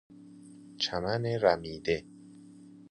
[0.77, 2.05] چمن رمیده